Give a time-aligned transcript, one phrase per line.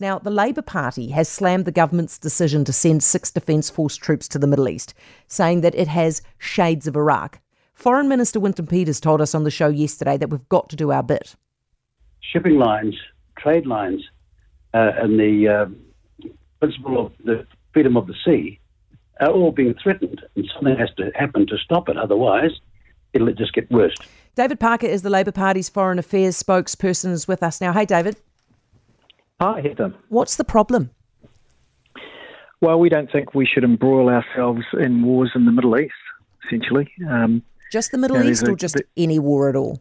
[0.00, 4.28] Now, the Labour Party has slammed the government's decision to send six Defence Force troops
[4.28, 4.94] to the Middle East,
[5.26, 7.40] saying that it has shades of Iraq.
[7.74, 10.92] Foreign Minister Winston Peters told us on the show yesterday that we've got to do
[10.92, 11.34] our bit.
[12.20, 12.94] Shipping lines,
[13.38, 14.02] trade lines,
[14.72, 16.28] uh, and the uh,
[16.60, 18.60] principle of the freedom of the sea
[19.20, 21.96] are all being threatened, and something has to happen to stop it.
[21.96, 22.52] Otherwise,
[23.14, 23.96] it'll just get worse.
[24.36, 27.72] David Parker is the Labour Party's foreign affairs spokesperson, is with us now.
[27.72, 28.16] Hey, David.
[29.40, 29.94] Hi, Heather.
[30.08, 30.90] What's the problem?
[32.60, 35.92] Well, we don't think we should embroil ourselves in wars in the Middle East,
[36.44, 36.90] essentially.
[37.08, 39.80] Um, just the Middle East or just a, any war at all?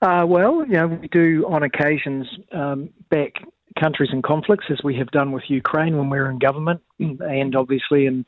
[0.00, 3.34] Uh, well, you know, we do on occasions um, back
[3.80, 7.54] countries in conflicts, as we have done with Ukraine when we were in government, and
[7.54, 8.24] obviously in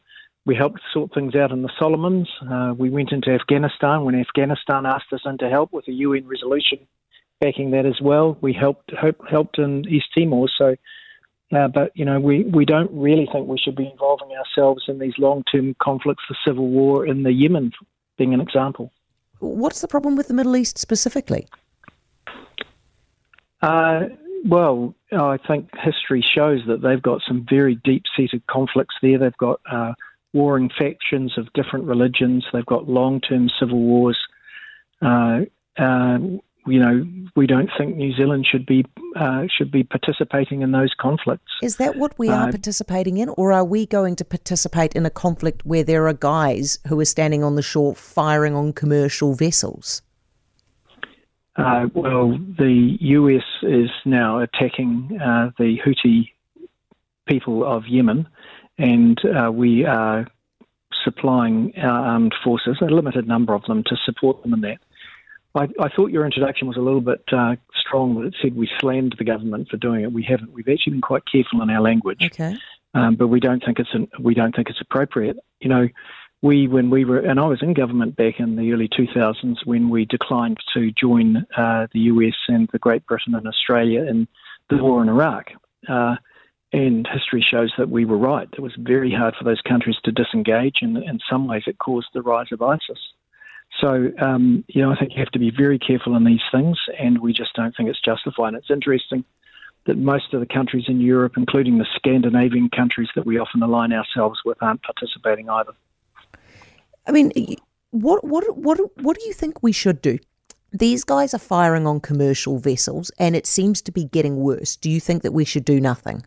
[0.46, 2.28] we helped sort things out in the Solomons.
[2.48, 6.28] Uh, we went into Afghanistan when Afghanistan asked us in to help with a UN
[6.28, 6.86] resolution
[7.44, 8.38] backing that as well.
[8.40, 8.92] We helped
[9.30, 10.48] helped in East Timor.
[10.56, 10.76] So,
[11.54, 14.98] uh, but you know, we, we don't really think we should be involving ourselves in
[14.98, 16.24] these long term conflicts.
[16.28, 17.72] The civil war in the Yemen
[18.16, 18.92] being an example.
[19.40, 21.46] What's the problem with the Middle East specifically?
[23.60, 24.04] Uh,
[24.46, 29.18] well, I think history shows that they've got some very deep seated conflicts there.
[29.18, 29.92] They've got uh,
[30.32, 32.44] warring factions of different religions.
[32.52, 34.18] They've got long term civil wars.
[35.02, 35.40] Uh,
[35.78, 36.18] uh,
[36.66, 38.84] you know, we don't think New Zealand should be
[39.16, 41.52] uh, should be participating in those conflicts.
[41.62, 45.04] Is that what we are uh, participating in, or are we going to participate in
[45.04, 49.34] a conflict where there are guys who are standing on the shore firing on commercial
[49.34, 50.02] vessels?
[51.56, 56.30] Uh, well, the US is now attacking uh, the Houthi
[57.26, 58.26] people of Yemen,
[58.78, 60.26] and uh, we are
[61.04, 64.78] supplying our armed forces, a limited number of them, to support them in that.
[65.54, 68.68] I, I thought your introduction was a little bit uh, strong that it said we
[68.80, 70.12] slammed the government for doing it.
[70.12, 70.52] We haven't.
[70.52, 72.22] We've actually been quite careful in our language.
[72.24, 72.56] Okay.
[72.94, 75.36] Um, but we don't think it's an, we don't think it's appropriate.
[75.60, 75.88] You know,
[76.42, 79.90] we when we were and I was in government back in the early 2000s when
[79.90, 84.28] we declined to join uh, the US and the Great Britain and Australia in
[84.70, 85.52] the war in Iraq.
[85.88, 86.16] Uh,
[86.72, 88.48] and history shows that we were right.
[88.52, 92.08] It was very hard for those countries to disengage, and in some ways, it caused
[92.12, 92.98] the rise of ISIS.
[93.84, 96.78] So, um, you know, I think you have to be very careful in these things,
[96.98, 98.48] and we just don't think it's justified.
[98.48, 99.26] And it's interesting
[99.84, 103.92] that most of the countries in Europe, including the Scandinavian countries that we often align
[103.92, 105.72] ourselves with, aren't participating either.
[107.06, 107.30] I mean,
[107.90, 110.18] what what what what do you think we should do?
[110.72, 114.76] These guys are firing on commercial vessels, and it seems to be getting worse.
[114.76, 116.24] Do you think that we should do nothing?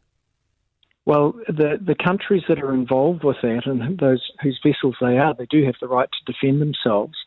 [1.05, 5.33] Well, the the countries that are involved with that and those whose vessels they are,
[5.33, 7.17] they do have the right to defend themselves.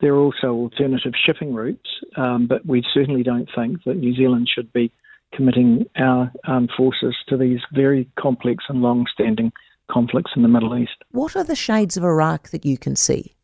[0.00, 4.48] There are also alternative shipping routes, um, but we certainly don't think that New Zealand
[4.52, 4.90] should be
[5.34, 9.52] committing our armed forces to these very complex and long-standing
[9.90, 11.04] conflicts in the Middle East.
[11.10, 13.34] What are the shades of Iraq that you can see?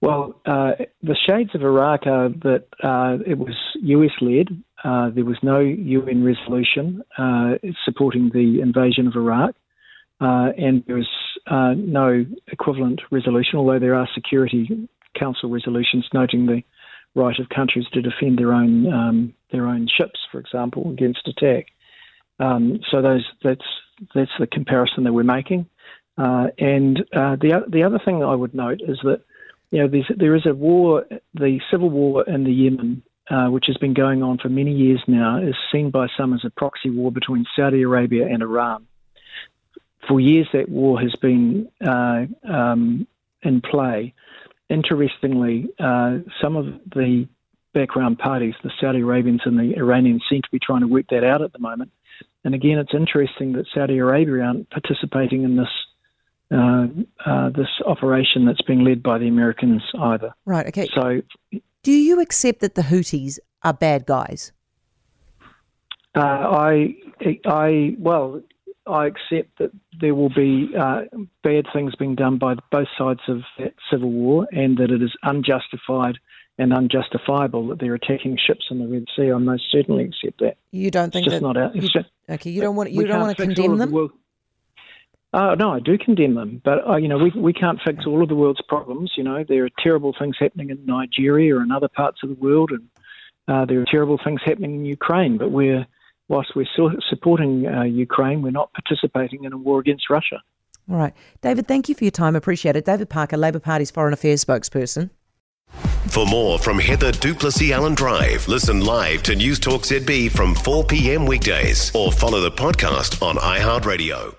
[0.00, 4.62] Well, uh, the shades of Iraq are that uh, it was US led.
[4.84, 9.54] Uh, there was no UN resolution uh, supporting the invasion of Iraq,
[10.20, 11.08] uh, and there was
[11.46, 16.62] uh, no equivalent resolution, although there are Security Council resolutions noting the
[17.14, 21.66] right of countries to defend their own um, their own ships, for example, against attack.
[22.38, 23.64] Um, so those that's
[24.14, 25.66] that's the comparison that we're making.
[26.16, 29.22] and the the other thing I would note is that
[29.70, 31.04] you know, there is a war,
[31.34, 35.02] the civil war in the Yemen, uh, which has been going on for many years
[35.08, 38.86] now, is seen by some as a proxy war between Saudi Arabia and Iran.
[40.06, 43.08] For years, that war has been uh, um,
[43.42, 44.14] in play.
[44.68, 47.28] Interestingly, uh, some of the
[47.72, 51.24] background parties, the Saudi Arabians and the Iranians, seem to be trying to work that
[51.24, 51.90] out at the moment.
[52.44, 55.68] And again, it's interesting that Saudi Arabia aren't participating in this
[56.50, 56.86] uh,
[57.24, 60.32] uh, this operation that's being led by the Americans either.
[60.44, 60.66] Right.
[60.68, 60.88] Okay.
[60.94, 61.20] So,
[61.82, 64.52] do you accept that the Houthis are bad guys?
[66.14, 66.94] Uh, I,
[67.44, 68.40] I, well,
[68.86, 71.02] I accept that there will be uh,
[71.42, 75.12] bad things being done by both sides of that civil war, and that it is
[75.22, 76.18] unjustified
[76.58, 79.30] and unjustifiable that they're attacking ships in the Red Sea.
[79.30, 80.56] I most certainly accept that.
[80.70, 81.74] You don't think it's just that, not out.
[81.74, 83.90] You, just, okay, you don't want you don't want to condemn them.
[83.92, 84.08] The
[85.32, 88.22] uh, no, I do condemn them, but uh, you know we we can't fix all
[88.22, 89.12] of the world's problems.
[89.16, 92.70] You know there are terrible things happening in Nigeria and other parts of the world,
[92.70, 92.88] and
[93.48, 95.36] uh, there are terrible things happening in Ukraine.
[95.36, 95.86] But we're
[96.28, 96.66] whilst we're
[97.08, 100.42] supporting uh, Ukraine, we're not participating in a war against Russia.
[100.90, 101.66] All right, David.
[101.66, 102.36] Thank you for your time.
[102.36, 102.84] Appreciate it.
[102.84, 105.10] David Parker, Labor Party's Foreign Affairs spokesperson.
[106.08, 111.26] For more from Heather du Plessis-Allen Drive, listen live to Newstalk ZB from 4 p.m.
[111.26, 114.36] weekdays or follow the podcast on iHeartRadio.